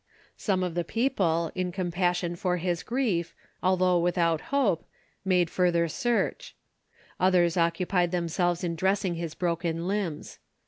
Some 0.35 0.63
of 0.63 0.73
the 0.73 0.83
people, 0.83 1.51
in 1.53 1.71
compassion 1.71 2.35
for 2.35 2.57
his 2.57 2.81
grief, 2.81 3.35
although 3.61 3.99
without 3.99 4.41
hope, 4.49 4.83
made 5.23 5.47
further 5.47 5.87
search; 5.87 6.55
others 7.19 7.55
occupied 7.55 8.09
themselves 8.09 8.63
in 8.63 8.73
dressing 8.75 9.13
his 9.13 9.35
broken 9.35 9.87
limbs. 9.87 10.39